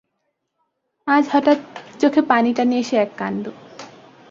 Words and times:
আজ 1.07 1.23
হঠাৎ 1.31 1.59
চোখে 1.99 2.21
পানিটানি 2.29 2.75
এসে 2.79 2.95
এক 2.97 3.11
কাণ্ড। 3.17 3.43